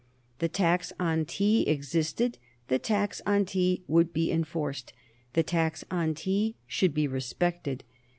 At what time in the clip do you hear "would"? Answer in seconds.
3.87-4.11